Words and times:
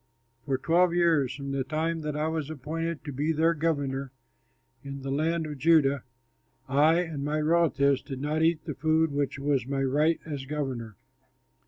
For 0.47 0.57
twelve 0.57 0.95
years 0.95 1.35
from 1.35 1.51
the 1.51 1.63
time 1.63 1.99
that 1.99 2.15
I 2.15 2.27
was 2.27 2.49
appointed 2.49 3.03
to 3.05 3.11
be 3.11 3.31
their 3.31 3.53
governor 3.53 4.11
in 4.83 5.03
the 5.03 5.11
land 5.11 5.45
of 5.45 5.59
Judah, 5.59 6.01
I 6.67 7.01
and 7.01 7.23
my 7.23 7.39
relatives 7.39 8.01
did 8.01 8.19
not 8.19 8.41
eat 8.41 8.65
the 8.65 8.73
food 8.73 9.11
which 9.11 9.37
was 9.37 9.67
my 9.67 9.83
right 9.83 10.19
as 10.25 10.45
governor. 10.45 10.95